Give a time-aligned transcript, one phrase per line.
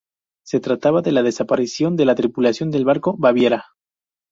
[0.43, 3.65] Se trataba de la desaparición de la tripulación del barco "Baviera".